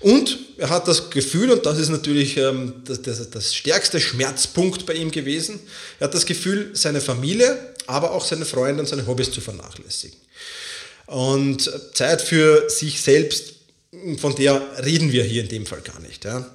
Und 0.00 0.38
er 0.58 0.70
hat 0.70 0.88
das 0.88 1.10
Gefühl, 1.10 1.50
und 1.50 1.64
das 1.66 1.78
ist 1.78 1.88
natürlich 1.88 2.36
ähm, 2.36 2.82
das, 2.84 3.02
das, 3.02 3.30
das 3.30 3.54
stärkste 3.54 4.00
Schmerzpunkt 4.00 4.86
bei 4.86 4.94
ihm 4.94 5.10
gewesen, 5.10 5.60
er 6.00 6.08
hat 6.08 6.14
das 6.14 6.26
Gefühl, 6.26 6.70
seine 6.74 7.00
Familie, 7.00 7.74
aber 7.86 8.10
auch 8.12 8.24
seine 8.24 8.44
Freunde 8.44 8.80
und 8.80 8.88
seine 8.88 9.06
Hobbys 9.06 9.30
zu 9.30 9.40
vernachlässigen. 9.40 10.18
Und 11.06 11.70
Zeit 11.94 12.20
für 12.20 12.68
sich 12.68 13.00
selbst, 13.00 13.54
von 14.18 14.34
der 14.34 14.60
reden 14.84 15.12
wir 15.12 15.22
hier 15.22 15.42
in 15.42 15.48
dem 15.48 15.66
Fall 15.66 15.80
gar 15.80 16.00
nicht. 16.00 16.24
Ja. 16.24 16.50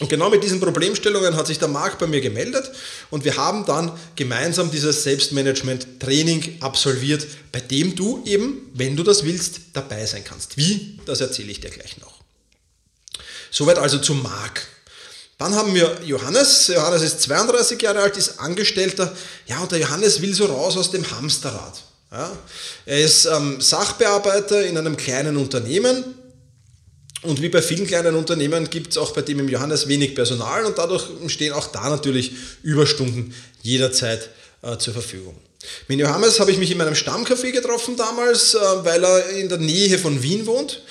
Und 0.00 0.08
genau 0.08 0.30
mit 0.30 0.44
diesen 0.44 0.60
Problemstellungen 0.60 1.36
hat 1.36 1.48
sich 1.48 1.58
der 1.58 1.66
Marc 1.66 1.98
bei 1.98 2.06
mir 2.06 2.20
gemeldet 2.20 2.70
und 3.10 3.24
wir 3.24 3.36
haben 3.36 3.66
dann 3.66 3.98
gemeinsam 4.14 4.70
dieses 4.70 5.02
Selbstmanagement-Training 5.02 6.58
absolviert, 6.60 7.26
bei 7.50 7.60
dem 7.60 7.96
du 7.96 8.22
eben, 8.24 8.70
wenn 8.74 8.96
du 8.96 9.02
das 9.02 9.24
willst, 9.24 9.60
dabei 9.72 10.06
sein 10.06 10.22
kannst. 10.22 10.56
Wie? 10.56 11.00
Das 11.04 11.20
erzähle 11.20 11.50
ich 11.50 11.60
dir 11.60 11.70
gleich 11.70 11.98
noch. 11.98 12.14
Soweit 13.50 13.78
also 13.78 13.98
zu 13.98 14.14
Marc. 14.14 14.68
Dann 15.38 15.54
haben 15.54 15.74
wir 15.74 16.00
Johannes. 16.04 16.68
Johannes 16.68 17.02
ist 17.02 17.22
32 17.22 17.80
Jahre 17.80 18.00
alt, 18.00 18.16
ist 18.16 18.38
Angestellter. 18.38 19.14
Ja, 19.46 19.60
und 19.60 19.72
der 19.72 19.78
Johannes 19.78 20.20
will 20.20 20.34
so 20.34 20.46
raus 20.46 20.76
aus 20.76 20.90
dem 20.90 21.08
Hamsterrad. 21.10 21.82
Ja, 22.10 22.36
er 22.86 23.00
ist 23.00 23.26
ähm, 23.26 23.60
Sachbearbeiter 23.60 24.64
in 24.64 24.78
einem 24.78 24.96
kleinen 24.96 25.36
Unternehmen. 25.36 26.17
Und 27.22 27.42
wie 27.42 27.48
bei 27.48 27.62
vielen 27.62 27.86
kleinen 27.86 28.14
Unternehmen 28.14 28.70
gibt 28.70 28.92
es 28.92 28.98
auch 28.98 29.12
bei 29.12 29.22
dem 29.22 29.40
im 29.40 29.48
Johannes 29.48 29.88
wenig 29.88 30.14
Personal 30.14 30.64
und 30.64 30.78
dadurch 30.78 31.04
stehen 31.26 31.52
auch 31.52 31.66
da 31.66 31.90
natürlich 31.90 32.32
Überstunden 32.62 33.34
jederzeit 33.62 34.30
äh, 34.62 34.78
zur 34.78 34.94
Verfügung. 34.94 35.34
Mit 35.88 35.98
Johannes 35.98 36.38
habe 36.38 36.52
ich 36.52 36.58
mich 36.58 36.70
in 36.70 36.78
meinem 36.78 36.94
Stammcafé 36.94 37.50
getroffen 37.50 37.96
damals, 37.96 38.54
äh, 38.54 38.58
weil 38.84 39.04
er 39.04 39.30
in 39.30 39.48
der 39.48 39.58
Nähe 39.58 39.98
von 39.98 40.22
Wien 40.22 40.46
wohnt. 40.46 40.82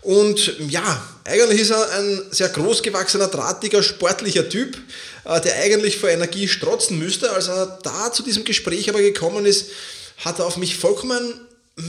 Und 0.00 0.54
ja, 0.68 1.02
eigentlich 1.24 1.60
ist 1.60 1.70
er 1.70 1.90
ein 1.92 2.22
sehr 2.30 2.48
großgewachsener, 2.48 3.28
drahtiger, 3.28 3.82
sportlicher 3.82 4.48
Typ, 4.48 4.78
äh, 5.24 5.40
der 5.40 5.56
eigentlich 5.56 5.98
vor 5.98 6.08
Energie 6.08 6.48
strotzen 6.48 6.98
müsste. 6.98 7.30
Als 7.32 7.48
er 7.48 7.78
da 7.82 8.10
zu 8.12 8.22
diesem 8.22 8.44
Gespräch 8.44 8.88
aber 8.88 9.00
gekommen 9.00 9.44
ist, 9.44 9.66
hat 10.18 10.38
er 10.38 10.46
auf 10.46 10.56
mich 10.56 10.76
vollkommen 10.76 11.40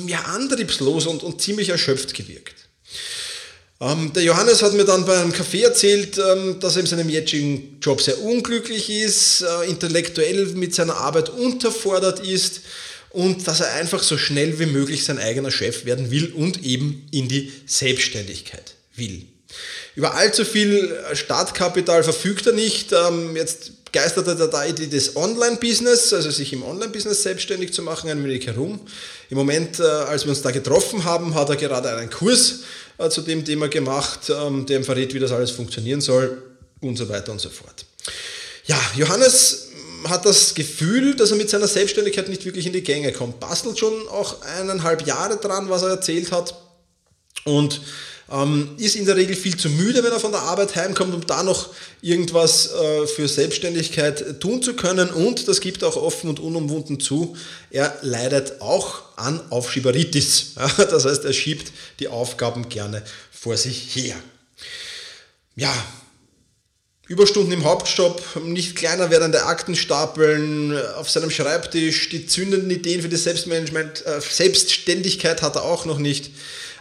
ja, 0.07 0.19
antriebslos 0.19 1.05
und, 1.05 1.23
und 1.23 1.41
ziemlich 1.41 1.69
erschöpft 1.69 2.13
gewirkt. 2.13 2.64
Ähm, 3.81 4.13
der 4.13 4.23
Johannes 4.23 4.61
hat 4.61 4.73
mir 4.73 4.85
dann 4.85 5.05
bei 5.05 5.17
einem 5.17 5.33
Café 5.33 5.63
erzählt, 5.63 6.17
ähm, 6.17 6.59
dass 6.59 6.75
er 6.75 6.81
in 6.81 6.85
seinem 6.87 7.09
jetzigen 7.09 7.77
Job 7.81 8.01
sehr 8.01 8.21
unglücklich 8.21 8.89
ist, 8.89 9.41
äh, 9.41 9.69
intellektuell 9.69 10.45
mit 10.55 10.73
seiner 10.73 10.95
Arbeit 10.95 11.29
unterfordert 11.29 12.21
ist 12.21 12.61
und 13.09 13.45
dass 13.47 13.59
er 13.59 13.73
einfach 13.73 14.01
so 14.01 14.17
schnell 14.17 14.59
wie 14.59 14.65
möglich 14.65 15.03
sein 15.03 15.19
eigener 15.19 15.51
Chef 15.51 15.85
werden 15.85 16.09
will 16.09 16.31
und 16.33 16.63
eben 16.63 17.05
in 17.11 17.27
die 17.27 17.51
Selbstständigkeit 17.65 18.75
will. 18.95 19.25
Über 19.95 20.15
allzu 20.15 20.45
viel 20.45 20.93
Startkapital 21.13 22.03
verfügt 22.03 22.47
er 22.47 22.53
nicht. 22.53 22.93
Ähm, 22.93 23.35
jetzt 23.35 23.71
geistert 23.95 24.27
er 24.27 24.35
da 24.35 24.65
Idee 24.65 24.87
des 24.87 25.15
Online-Business, 25.15 26.11
also 26.11 26.29
sich 26.29 26.51
im 26.51 26.63
Online-Business 26.63 27.23
selbstständig 27.23 27.71
zu 27.71 27.81
machen, 27.81 28.09
ein 28.09 28.21
wenig 28.25 28.45
herum. 28.45 28.81
Im 29.29 29.37
Moment, 29.37 29.79
äh, 29.79 29.83
als 29.83 30.25
wir 30.25 30.31
uns 30.31 30.41
da 30.41 30.51
getroffen 30.51 31.05
haben, 31.05 31.33
hat 31.33 31.49
er 31.49 31.55
gerade 31.55 31.89
einen 31.95 32.09
Kurs 32.09 32.59
äh, 32.97 33.09
zu 33.09 33.21
dem 33.21 33.45
Thema 33.45 33.69
gemacht, 33.69 34.29
ähm, 34.29 34.65
der 34.65 34.79
ihm 34.79 34.83
verrät, 34.83 35.13
wie 35.13 35.19
das 35.19 35.31
alles 35.31 35.51
funktionieren 35.51 36.01
soll 36.01 36.43
und 36.81 36.97
so 36.97 37.07
weiter 37.07 37.31
und 37.31 37.39
so 37.39 37.49
fort. 37.49 37.85
Ja, 38.65 38.79
Johannes 38.97 39.69
hat 40.09 40.25
das 40.25 40.53
Gefühl, 40.53 41.15
dass 41.15 41.31
er 41.31 41.37
mit 41.37 41.49
seiner 41.49 41.67
Selbstständigkeit 41.67 42.27
nicht 42.27 42.43
wirklich 42.43 42.67
in 42.67 42.73
die 42.73 42.83
Gänge 42.83 43.13
kommt. 43.13 43.39
Bastelt 43.39 43.79
schon 43.79 43.93
auch 44.09 44.41
eineinhalb 44.41 45.07
Jahre 45.07 45.37
dran, 45.37 45.69
was 45.69 45.83
er 45.83 45.89
erzählt 45.89 46.33
hat. 46.33 46.53
Und 47.45 47.79
ähm, 48.31 48.71
ist 48.77 48.95
in 48.95 49.05
der 49.05 49.15
Regel 49.15 49.35
viel 49.35 49.55
zu 49.55 49.69
müde, 49.69 50.03
wenn 50.03 50.11
er 50.11 50.19
von 50.19 50.31
der 50.31 50.41
Arbeit 50.41 50.75
heimkommt, 50.75 51.13
um 51.13 51.25
da 51.25 51.43
noch 51.43 51.69
irgendwas 52.01 52.71
äh, 52.71 53.07
für 53.07 53.27
Selbstständigkeit 53.27 54.39
tun 54.39 54.61
zu 54.61 54.75
können. 54.75 55.09
Und 55.09 55.47
das 55.47 55.61
gibt 55.61 55.83
auch 55.83 55.95
offen 55.95 56.29
und 56.29 56.39
unumwunden 56.39 56.99
zu, 56.99 57.35
er 57.69 57.97
leidet 58.01 58.61
auch 58.61 59.03
an 59.15 59.41
Aufschieberitis. 59.49 60.53
Ja, 60.77 60.85
das 60.85 61.05
heißt, 61.05 61.25
er 61.25 61.33
schiebt 61.33 61.71
die 61.99 62.07
Aufgaben 62.07 62.69
gerne 62.69 63.03
vor 63.31 63.55
sich 63.55 63.95
her. 63.95 64.15
Ja, 65.55 65.73
Überstunden 67.07 67.53
im 67.53 67.63
Hauptstopp, 67.63 68.43
nicht 68.43 68.75
kleiner 68.75 69.11
werdende 69.11 69.43
Aktenstapeln 69.45 70.75
auf 70.95 71.09
seinem 71.09 71.29
Schreibtisch, 71.29 72.09
die 72.09 72.25
zündenden 72.25 72.71
Ideen 72.71 73.01
für 73.01 73.09
das 73.09 73.25
Selbstmanagement, 73.25 74.03
äh, 74.07 74.19
Selbstständigkeit 74.19 75.43
hat 75.43 75.55
er 75.55 75.63
auch 75.63 75.85
noch 75.85 75.99
nicht. 75.99 76.31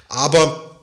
Aber 0.08 0.73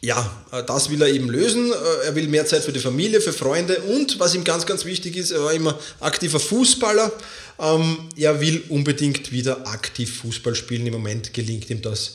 ja, 0.00 0.44
äh, 0.52 0.62
das 0.62 0.90
will 0.90 1.02
er 1.02 1.08
eben 1.08 1.28
lösen. 1.28 1.72
Äh, 1.72 2.06
er 2.06 2.14
will 2.14 2.28
mehr 2.28 2.46
Zeit 2.46 2.64
für 2.64 2.72
die 2.72 2.80
Familie, 2.80 3.20
für 3.20 3.32
Freunde 3.32 3.80
und 3.80 4.18
was 4.18 4.34
ihm 4.34 4.44
ganz, 4.44 4.66
ganz 4.66 4.84
wichtig 4.84 5.16
ist, 5.16 5.30
er 5.30 5.42
war 5.44 5.52
immer 5.52 5.78
aktiver 6.00 6.40
Fußballer. 6.40 7.12
Ähm, 7.58 8.08
er 8.16 8.40
will 8.40 8.62
unbedingt 8.68 9.32
wieder 9.32 9.66
aktiv 9.66 10.20
Fußball 10.20 10.54
spielen. 10.54 10.86
Im 10.86 10.94
Moment 10.94 11.34
gelingt 11.34 11.68
ihm 11.70 11.82
das 11.82 12.14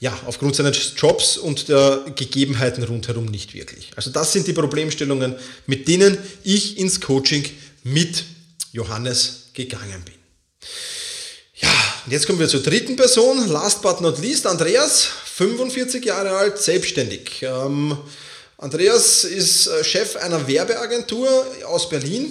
ja, 0.00 0.18
aufgrund 0.24 0.56
seines 0.56 0.94
Jobs 0.96 1.36
und 1.36 1.68
der 1.68 2.04
Gegebenheiten 2.16 2.82
rundherum 2.82 3.26
nicht 3.26 3.54
wirklich. 3.54 3.90
Also 3.96 4.10
das 4.10 4.32
sind 4.32 4.46
die 4.46 4.54
Problemstellungen, 4.54 5.36
mit 5.66 5.86
denen 5.88 6.16
ich 6.42 6.78
ins 6.78 7.00
Coaching 7.00 7.44
mit 7.84 8.24
Johannes 8.72 9.48
gegangen 9.52 10.02
bin. 10.04 10.14
Ja, 11.56 11.68
und 12.06 12.12
jetzt 12.12 12.26
kommen 12.26 12.38
wir 12.38 12.48
zur 12.48 12.62
dritten 12.62 12.96
Person, 12.96 13.46
last 13.48 13.82
but 13.82 14.00
not 14.00 14.18
least, 14.18 14.46
Andreas, 14.46 15.08
45 15.40 16.04
Jahre 16.04 16.32
alt, 16.32 16.58
selbstständig. 16.58 17.40
Ähm, 17.40 17.96
Andreas 18.58 19.24
ist 19.24 19.68
äh, 19.68 19.82
Chef 19.82 20.16
einer 20.16 20.46
Werbeagentur 20.46 21.46
aus 21.64 21.88
Berlin 21.88 22.30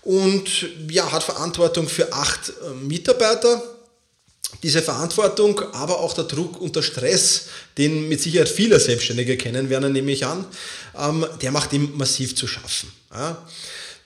und 0.00 0.48
ja, 0.88 1.12
hat 1.12 1.22
Verantwortung 1.22 1.86
für 1.86 2.10
acht 2.14 2.48
äh, 2.48 2.72
Mitarbeiter 2.82 3.62
diese 4.62 4.80
Verantwortung, 4.80 5.60
aber 5.74 6.00
auch 6.00 6.14
der 6.14 6.24
Druck 6.24 6.58
und 6.58 6.74
der 6.74 6.80
Stress, 6.80 7.48
den 7.76 8.08
mit 8.08 8.22
Sicherheit 8.22 8.48
viele 8.48 8.80
Selbstständige 8.80 9.36
kennen 9.36 9.68
werden, 9.68 9.92
nehme 9.92 10.12
ich 10.12 10.24
an, 10.24 10.46
ähm, 10.98 11.26
der 11.42 11.50
macht 11.50 11.74
ihm 11.74 11.92
massiv 11.98 12.36
zu 12.36 12.46
schaffen. 12.46 12.90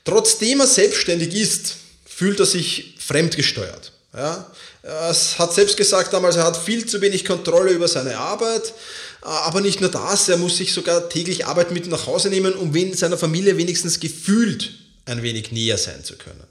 Trotzdem 0.04 0.58
er 0.58 0.66
selbstständig 0.66 1.34
ist, 1.34 1.76
fühlt 2.04 2.40
er 2.40 2.46
sich 2.46 2.96
fremdgesteuert. 2.98 3.92
Ja? 4.14 4.50
Er 4.82 5.14
hat 5.38 5.54
selbst 5.54 5.76
gesagt 5.76 6.12
damals, 6.12 6.36
er 6.36 6.44
hat 6.44 6.56
viel 6.56 6.86
zu 6.86 7.00
wenig 7.00 7.24
Kontrolle 7.24 7.70
über 7.70 7.88
seine 7.88 8.18
Arbeit, 8.18 8.74
aber 9.20 9.60
nicht 9.60 9.80
nur 9.80 9.90
das, 9.90 10.28
er 10.28 10.36
muss 10.36 10.56
sich 10.56 10.72
sogar 10.72 11.08
täglich 11.08 11.46
Arbeit 11.46 11.70
mit 11.70 11.86
nach 11.86 12.06
Hause 12.06 12.28
nehmen, 12.28 12.54
um 12.54 12.72
seiner 12.94 13.18
Familie 13.18 13.56
wenigstens 13.56 14.00
gefühlt 14.00 14.72
ein 15.06 15.22
wenig 15.22 15.52
näher 15.52 15.78
sein 15.78 16.02
zu 16.02 16.16
können. 16.16 16.42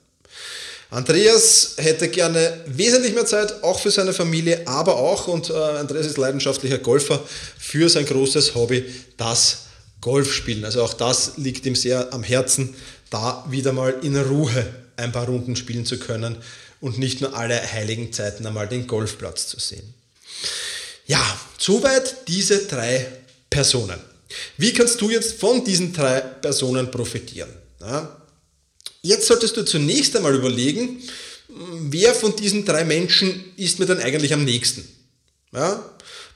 Andreas 0.91 1.73
hätte 1.77 2.07
gerne 2.07 2.63
wesentlich 2.65 3.13
mehr 3.13 3.25
Zeit, 3.25 3.63
auch 3.63 3.79
für 3.79 3.91
seine 3.91 4.11
Familie, 4.11 4.67
aber 4.67 4.95
auch, 4.95 5.27
und 5.27 5.51
äh, 5.51 5.53
Andreas 5.53 6.07
ist 6.07 6.17
leidenschaftlicher 6.17 6.79
Golfer, 6.79 7.23
für 7.59 7.89
sein 7.89 8.07
großes 8.07 8.55
Hobby, 8.55 8.85
das 9.15 9.65
Golfspielen. 10.01 10.65
Also 10.65 10.81
auch 10.81 10.95
das 10.95 11.33
liegt 11.37 11.65
ihm 11.67 11.75
sehr 11.75 12.11
am 12.11 12.23
Herzen, 12.23 12.75
da 13.11 13.45
wieder 13.49 13.71
mal 13.71 13.97
in 14.01 14.17
Ruhe 14.17 14.65
ein 14.97 15.11
paar 15.11 15.27
Runden 15.27 15.55
spielen 15.55 15.85
zu 15.85 15.99
können 15.99 16.37
und 16.81 16.97
nicht 16.97 17.21
nur 17.21 17.35
alle 17.35 17.61
heiligen 17.71 18.13
Zeiten 18.13 18.45
einmal 18.45 18.67
den 18.67 18.87
Golfplatz 18.87 19.47
zu 19.47 19.59
sehen. 19.59 19.93
Ja, 21.07 21.39
soweit 21.57 22.27
diese 22.27 22.65
drei 22.67 23.07
Personen. 23.49 23.99
Wie 24.57 24.73
kannst 24.73 25.01
du 25.01 25.09
jetzt 25.09 25.39
von 25.39 25.63
diesen 25.63 25.91
drei 25.93 26.19
Personen 26.21 26.91
profitieren? 26.91 27.49
Ja, 27.81 28.19
Jetzt 29.01 29.27
solltest 29.27 29.55
du 29.55 29.63
zunächst 29.63 30.15
einmal 30.15 30.35
überlegen, 30.35 31.01
wer 31.47 32.13
von 32.13 32.35
diesen 32.35 32.65
drei 32.65 32.83
Menschen 32.83 33.53
ist 33.55 33.79
mir 33.79 33.85
denn 33.85 33.99
eigentlich 33.99 34.33
am 34.33 34.43
nächsten? 34.43 34.87
Ja? 35.53 35.83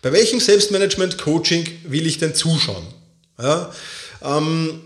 Bei 0.02 0.12
welchem 0.12 0.40
Selbstmanagement-Coaching 0.40 1.68
will 1.86 2.08
ich 2.08 2.20
denn 2.20 2.36
zuschauen? 2.36 2.86
Ja? 3.38 3.74
Ähm, 4.22 4.82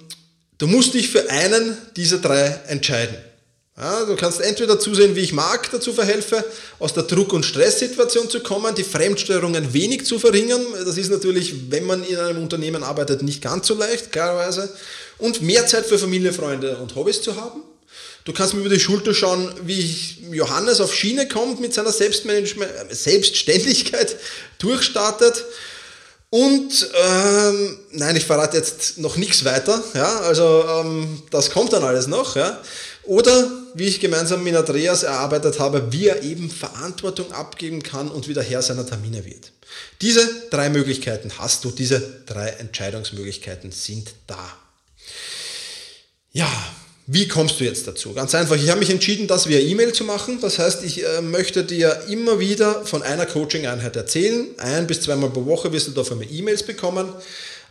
du 0.57 0.67
musst 0.67 0.95
dich 0.95 1.09
für 1.09 1.29
einen 1.29 1.77
dieser 1.95 2.17
drei 2.17 2.59
entscheiden. 2.67 3.15
Ja, 3.79 4.05
du 4.05 4.15
kannst 4.15 4.41
entweder 4.41 4.79
zusehen, 4.79 5.15
wie 5.15 5.19
ich 5.19 5.33
mag, 5.33 5.69
dazu 5.69 5.93
verhelfe, 5.93 6.43
aus 6.79 6.95
der 6.95 7.03
Druck- 7.03 7.33
und 7.33 7.45
Stresssituation 7.45 8.27
zu 8.27 8.39
kommen, 8.39 8.73
die 8.73 8.83
Fremdsteuerung 8.83 9.55
ein 9.55 9.71
wenig 9.71 10.03
zu 10.03 10.17
verringern. 10.17 10.65
Das 10.83 10.97
ist 10.97 11.11
natürlich, 11.11 11.71
wenn 11.71 11.85
man 11.85 12.03
in 12.03 12.17
einem 12.17 12.41
Unternehmen 12.41 12.81
arbeitet, 12.81 13.21
nicht 13.21 13.43
ganz 13.43 13.67
so 13.67 13.75
leicht, 13.75 14.11
klarerweise. 14.11 14.67
Und 15.19 15.43
mehr 15.43 15.67
Zeit 15.67 15.85
für 15.85 15.99
Familie, 15.99 16.33
Freunde 16.33 16.77
und 16.77 16.95
Hobbys 16.95 17.21
zu 17.21 17.35
haben. 17.35 17.61
Du 18.25 18.33
kannst 18.33 18.55
mir 18.55 18.61
über 18.61 18.69
die 18.69 18.79
Schulter 18.79 19.13
schauen, 19.13 19.53
wie 19.63 19.95
Johannes 20.31 20.81
auf 20.81 20.91
Schiene 20.91 21.27
kommt 21.27 21.61
mit 21.61 21.75
seiner 21.75 21.91
Selbstständigkeit 21.91 24.15
durchstartet. 24.57 25.45
Und 26.29 26.89
ähm, 26.93 27.79
nein, 27.91 28.15
ich 28.15 28.25
verrate 28.25 28.57
jetzt 28.57 28.97
noch 28.97 29.17
nichts 29.17 29.45
weiter. 29.45 29.83
Ja, 29.93 30.21
also 30.21 30.65
ähm, 30.67 31.21
das 31.29 31.51
kommt 31.51 31.73
dann 31.73 31.83
alles 31.83 32.07
noch. 32.07 32.35
Ja. 32.35 32.59
Oder 33.07 33.49
wie 33.73 33.85
ich 33.85 33.99
gemeinsam 33.99 34.43
mit 34.43 34.55
Andreas 34.55 35.03
erarbeitet 35.03 35.59
habe, 35.59 35.91
wie 35.91 36.07
er 36.07 36.23
eben 36.23 36.49
Verantwortung 36.49 37.31
abgeben 37.31 37.81
kann 37.81 38.09
und 38.09 38.27
wieder 38.27 38.43
Herr 38.43 38.61
seiner 38.61 38.85
Termine 38.85 39.25
wird. 39.25 39.51
Diese 40.01 40.27
drei 40.49 40.69
Möglichkeiten 40.69 41.31
hast 41.37 41.63
du, 41.63 41.71
diese 41.71 42.01
drei 42.25 42.49
Entscheidungsmöglichkeiten 42.49 43.71
sind 43.71 44.13
da. 44.27 44.57
Ja, 46.33 46.49
wie 47.05 47.29
kommst 47.29 47.61
du 47.61 47.63
jetzt 47.63 47.87
dazu? 47.87 48.13
Ganz 48.13 48.35
einfach, 48.35 48.57
ich 48.57 48.69
habe 48.69 48.81
mich 48.81 48.89
entschieden, 48.89 49.27
das 49.27 49.47
via 49.47 49.59
E-Mail 49.59 49.93
zu 49.93 50.03
machen. 50.03 50.41
Das 50.41 50.59
heißt, 50.59 50.83
ich 50.83 51.05
äh, 51.05 51.21
möchte 51.21 51.63
dir 51.63 52.03
immer 52.09 52.39
wieder 52.39 52.85
von 52.85 53.01
einer 53.01 53.25
Coaching-Einheit 53.25 53.95
erzählen. 53.95 54.47
Ein 54.57 54.85
bis 54.87 54.99
zweimal 54.99 55.29
pro 55.29 55.45
Woche 55.45 55.71
wirst 55.71 55.87
du 55.87 55.91
dafür 55.91 56.19
E-Mails 56.29 56.63
bekommen. 56.63 57.07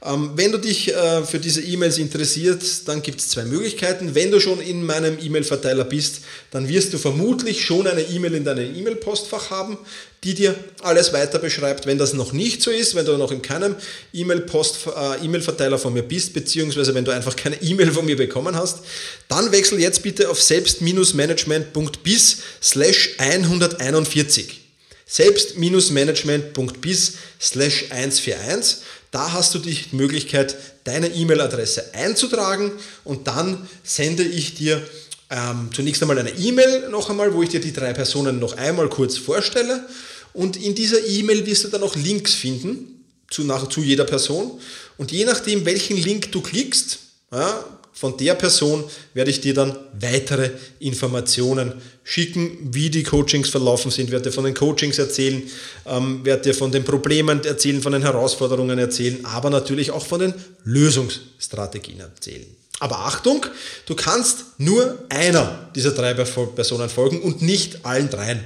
Ähm, 0.05 0.33
wenn 0.37 0.53
du 0.53 0.59
dich 0.59 0.95
äh, 0.95 1.25
für 1.25 1.38
diese 1.38 1.62
E-Mails 1.62 1.97
interessiert, 1.97 2.62
dann 2.87 3.00
gibt 3.03 3.21
es 3.21 3.31
zwei 3.31 3.45
Möglichkeiten. 3.45 4.15
Wenn 4.15 4.31
du 4.31 4.41
schon 4.41 4.61
in 4.61 4.85
meinem 4.85 5.19
E-Mail-Verteiler 5.19 5.85
bist, 5.85 6.21
dann 6.50 6.69
wirst 6.69 6.93
du 6.93 6.99
vermutlich 6.99 7.65
schon 7.65 7.87
eine 7.87 8.03
E-Mail 8.03 8.35
in 8.35 8.45
deinem 8.45 8.76
E-Mail-Postfach 8.76 9.50
haben, 9.50 9.79
die 10.23 10.35
dir 10.35 10.55
alles 10.83 11.15
weiter 11.15 11.38
beschreibt. 11.38 11.87
Wenn 11.87 11.97
das 11.97 12.12
noch 12.12 12.33
nicht 12.33 12.61
so 12.61 12.71
ist, 12.71 12.95
wenn 12.95 13.07
du 13.07 13.17
noch 13.17 13.33
in 13.33 13.41
keinem 13.41 13.75
E-Mail-Verteiler 14.12 15.73
äh, 15.73 15.76
e 15.76 15.79
von 15.79 15.95
mir 15.95 16.03
bist, 16.03 16.35
beziehungsweise 16.35 16.95
wenn 16.95 17.07
du 17.07 17.11
einfach 17.11 17.35
keine 17.35 17.62
E-Mail 17.62 17.91
von 17.91 18.05
mir 18.05 18.17
bekommen 18.17 18.55
hast, 18.55 18.81
dann 19.29 19.50
wechsel 19.50 19.81
jetzt 19.81 20.03
bitte 20.03 20.29
auf 20.29 20.43
selbst-management.bis 20.43 22.38
slash 22.62 23.15
141 23.17 24.61
selbst-management.bis 25.09 27.12
slash 27.41 27.85
141 27.91 28.79
da 29.11 29.33
hast 29.33 29.55
du 29.55 29.59
die 29.59 29.79
Möglichkeit, 29.93 30.57
deine 30.85 31.09
E-Mail-Adresse 31.09 31.95
einzutragen 31.95 32.73
und 33.05 33.27
dann 33.27 33.69
sende 33.83 34.23
ich 34.23 34.55
dir 34.55 34.83
ähm, 35.31 35.71
zunächst 35.75 36.03
einmal 36.03 36.19
eine 36.19 36.31
E-Mail 36.31 36.89
noch 36.91 37.11
einmal, 37.11 37.35
wo 37.35 37.43
ich 37.43 37.49
dir 37.49 37.61
die 37.61 37.73
drei 37.73 37.93
Personen 37.93 38.39
noch 38.39 38.57
einmal 38.57 38.89
kurz 38.89 39.17
vorstelle. 39.17 39.87
Und 40.33 40.57
in 40.57 40.75
dieser 40.75 41.05
E-Mail 41.05 41.47
wirst 41.47 41.65
du 41.65 41.69
dann 41.69 41.83
auch 41.83 41.97
Links 41.97 42.35
finden 42.35 43.05
zu, 43.31 43.43
nach, 43.45 43.69
zu 43.69 43.81
jeder 43.81 44.05
Person. 44.05 44.61
Und 44.99 45.13
je 45.13 45.25
nachdem, 45.25 45.65
welchen 45.65 45.97
Link 45.97 46.31
du 46.33 46.41
klickst, 46.41 46.99
ja, 47.33 47.65
von 47.99 48.15
der 48.19 48.35
Person 48.35 48.85
werde 49.15 49.31
ich 49.31 49.41
dir 49.41 49.55
dann 49.55 49.75
weitere 49.99 50.50
Informationen 50.81 51.73
schicken, 52.05 52.59
wie 52.61 52.91
die 52.91 53.03
Coachings 53.03 53.49
verlaufen 53.49 53.91
sind, 53.91 54.11
werde 54.11 54.25
dir 54.25 54.33
von 54.33 54.45
den 54.45 54.53
Coachings 54.53 54.99
erzählen, 54.99 55.43
ähm, 55.87 56.23
werde 56.23 56.43
dir 56.43 56.55
von 56.55 56.71
den 56.71 56.85
Problemen 56.85 57.43
erzählen, 57.43 57.81
von 57.81 57.93
den 57.93 58.03
Herausforderungen 58.03 58.79
erzählen, 58.79 59.25
aber 59.25 59.49
natürlich 59.49 59.93
auch 59.93 60.05
von 60.05 60.21
den 60.21 60.35
Lösungsstrategien 60.65 62.00
erzählen. 62.00 62.47
Aber 62.81 62.99
Achtung, 62.99 63.47
du 63.87 63.95
kannst 63.95 64.45
nur 64.59 64.99
einer 65.09 65.71
dieser 65.75 65.93
drei 65.93 66.12
Personen 66.12 66.91
folgen 66.91 67.23
und 67.23 67.41
nicht 67.41 67.87
allen 67.87 68.11
dreien. 68.11 68.45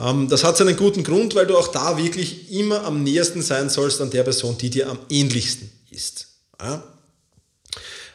Ähm, 0.00 0.28
das 0.28 0.42
hat 0.42 0.56
seinen 0.56 0.76
guten 0.76 1.04
Grund, 1.04 1.36
weil 1.36 1.46
du 1.46 1.56
auch 1.56 1.68
da 1.68 1.96
wirklich 1.96 2.50
immer 2.50 2.82
am 2.82 3.04
nähersten 3.04 3.40
sein 3.40 3.70
sollst 3.70 4.00
an 4.00 4.10
der 4.10 4.24
Person, 4.24 4.58
die 4.58 4.70
dir 4.70 4.90
am 4.90 4.98
ähnlichsten 5.08 5.70
ist. 5.92 6.26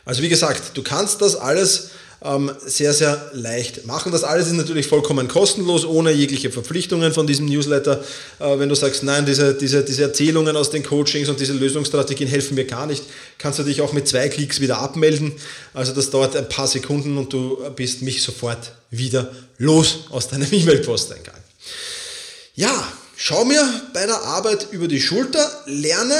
Also 0.05 0.21
wie 0.21 0.29
gesagt, 0.29 0.77
du 0.77 0.83
kannst 0.83 1.21
das 1.21 1.35
alles 1.35 1.89
ähm, 2.25 2.51
sehr, 2.65 2.93
sehr 2.93 3.29
leicht 3.33 3.85
machen. 3.85 4.11
Das 4.11 4.23
alles 4.23 4.47
ist 4.47 4.53
natürlich 4.53 4.87
vollkommen 4.87 5.27
kostenlos, 5.27 5.85
ohne 5.85 6.11
jegliche 6.11 6.51
Verpflichtungen 6.51 7.13
von 7.13 7.27
diesem 7.27 7.45
Newsletter. 7.45 8.03
Äh, 8.39 8.59
wenn 8.59 8.69
du 8.69 8.75
sagst, 8.75 9.03
nein, 9.03 9.25
diese, 9.25 9.53
diese, 9.53 9.83
diese 9.83 10.03
Erzählungen 10.03 10.55
aus 10.55 10.69
den 10.69 10.83
Coachings 10.83 11.29
und 11.29 11.39
diese 11.39 11.53
Lösungsstrategien 11.53 12.27
helfen 12.27 12.55
mir 12.55 12.65
gar 12.65 12.87
nicht, 12.87 13.03
kannst 13.37 13.59
du 13.59 13.63
dich 13.63 13.81
auch 13.81 13.93
mit 13.93 14.07
zwei 14.07 14.29
Klicks 14.29 14.59
wieder 14.59 14.79
abmelden. 14.79 15.33
Also 15.73 15.93
das 15.93 16.09
dauert 16.09 16.35
ein 16.35 16.49
paar 16.49 16.67
Sekunden 16.67 17.17
und 17.17 17.31
du 17.33 17.57
bist 17.75 18.01
mich 18.01 18.23
sofort 18.23 18.71
wieder 18.89 19.31
los 19.57 20.05
aus 20.09 20.27
deinem 20.27 20.47
E-Mail-Posteingang. 20.51 21.35
Ja, 22.55 22.91
schau 23.17 23.43
mir 23.45 23.63
bei 23.93 24.05
der 24.05 24.21
Arbeit 24.21 24.67
über 24.71 24.87
die 24.87 25.01
Schulter, 25.01 25.63
lerne 25.65 26.15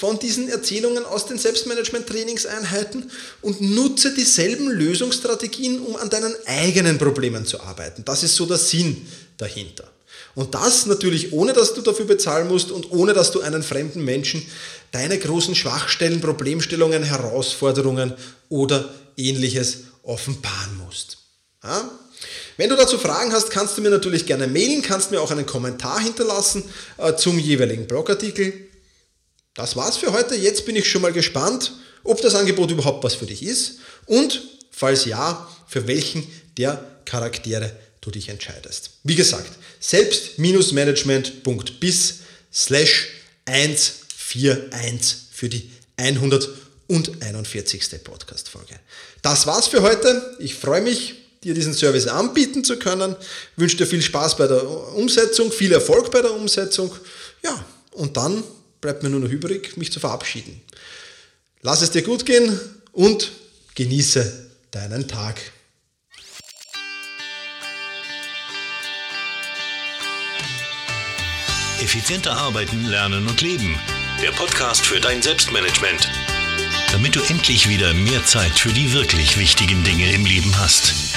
von 0.00 0.18
diesen 0.18 0.48
Erzählungen 0.48 1.04
aus 1.04 1.26
den 1.26 1.36
Selbstmanagement-Trainingseinheiten 1.36 3.10
und 3.42 3.60
nutze 3.60 4.14
dieselben 4.14 4.70
Lösungsstrategien, 4.70 5.78
um 5.82 5.94
an 5.96 6.08
deinen 6.08 6.34
eigenen 6.46 6.96
Problemen 6.96 7.44
zu 7.44 7.60
arbeiten. 7.60 8.02
Das 8.06 8.22
ist 8.22 8.34
so 8.34 8.46
der 8.46 8.56
Sinn 8.56 9.06
dahinter. 9.36 9.84
Und 10.34 10.54
das 10.54 10.86
natürlich 10.86 11.34
ohne, 11.34 11.52
dass 11.52 11.74
du 11.74 11.82
dafür 11.82 12.06
bezahlen 12.06 12.48
musst 12.48 12.70
und 12.70 12.92
ohne, 12.92 13.12
dass 13.12 13.30
du 13.30 13.42
einen 13.42 13.62
fremden 13.62 14.02
Menschen 14.02 14.42
deine 14.90 15.18
großen 15.18 15.54
Schwachstellen, 15.54 16.22
Problemstellungen, 16.22 17.02
Herausforderungen 17.02 18.14
oder 18.48 18.88
ähnliches 19.18 19.80
offenbaren 20.02 20.78
musst. 20.78 21.18
Ja? 21.62 21.90
Wenn 22.56 22.70
du 22.70 22.76
dazu 22.76 22.96
Fragen 22.96 23.34
hast, 23.34 23.50
kannst 23.50 23.76
du 23.76 23.82
mir 23.82 23.90
natürlich 23.90 24.24
gerne 24.24 24.46
mailen, 24.46 24.80
kannst 24.80 25.10
mir 25.10 25.20
auch 25.20 25.30
einen 25.30 25.44
Kommentar 25.44 26.00
hinterlassen 26.00 26.62
äh, 26.96 27.14
zum 27.16 27.38
jeweiligen 27.38 27.86
Blogartikel. 27.86 28.69
Das 29.60 29.76
war's 29.76 29.98
für 29.98 30.12
heute. 30.12 30.34
Jetzt 30.36 30.64
bin 30.64 30.74
ich 30.74 30.88
schon 30.88 31.02
mal 31.02 31.12
gespannt, 31.12 31.72
ob 32.02 32.22
das 32.22 32.34
Angebot 32.34 32.70
überhaupt 32.70 33.04
was 33.04 33.12
für 33.12 33.26
dich 33.26 33.42
ist 33.42 33.72
und, 34.06 34.40
falls 34.70 35.04
ja, 35.04 35.46
für 35.68 35.86
welchen 35.86 36.26
der 36.56 36.82
Charaktere 37.04 37.70
du 38.00 38.10
dich 38.10 38.30
entscheidest. 38.30 38.92
Wie 39.04 39.16
gesagt, 39.16 39.52
selbst-management.bis 39.78 42.14
slash 42.50 43.08
141 43.44 45.16
für 45.30 45.50
die 45.50 45.70
141. 45.98 48.02
Podcast-Folge. 48.02 48.80
Das 49.20 49.46
war's 49.46 49.66
für 49.66 49.82
heute. 49.82 50.38
Ich 50.38 50.54
freue 50.54 50.80
mich, 50.80 51.16
dir 51.44 51.52
diesen 51.52 51.74
Service 51.74 52.06
anbieten 52.06 52.64
zu 52.64 52.78
können. 52.78 53.14
Wünsche 53.56 53.76
dir 53.76 53.86
viel 53.86 54.00
Spaß 54.00 54.38
bei 54.38 54.46
der 54.46 54.66
Umsetzung, 54.94 55.52
viel 55.52 55.72
Erfolg 55.72 56.10
bei 56.10 56.22
der 56.22 56.32
Umsetzung. 56.32 56.90
Ja, 57.42 57.62
und 57.92 58.16
dann 58.16 58.42
bleibt 58.80 59.02
mir 59.02 59.10
nur 59.10 59.20
noch 59.20 59.30
übrig, 59.30 59.76
mich 59.76 59.92
zu 59.92 60.00
verabschieden. 60.00 60.60
Lass 61.62 61.82
es 61.82 61.90
dir 61.90 62.02
gut 62.02 62.24
gehen 62.24 62.58
und 62.92 63.32
genieße 63.74 64.50
deinen 64.70 65.08
Tag. 65.08 65.40
Effizienter 71.82 72.32
arbeiten, 72.32 72.84
lernen 72.86 73.26
und 73.26 73.40
leben. 73.40 73.74
Der 74.22 74.32
Podcast 74.32 74.84
für 74.84 75.00
dein 75.00 75.22
Selbstmanagement. 75.22 76.10
Damit 76.92 77.16
du 77.16 77.20
endlich 77.20 77.68
wieder 77.68 77.94
mehr 77.94 78.24
Zeit 78.26 78.58
für 78.58 78.72
die 78.72 78.92
wirklich 78.92 79.38
wichtigen 79.38 79.82
Dinge 79.82 80.12
im 80.12 80.26
Leben 80.26 80.58
hast. 80.58 81.09